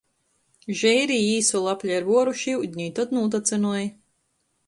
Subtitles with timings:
[0.79, 3.85] Žeirī īsolu aplej ar vuorūšu iudini i tod nūtacynoj.